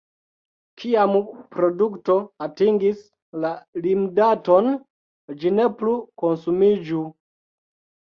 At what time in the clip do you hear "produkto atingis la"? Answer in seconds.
1.55-3.53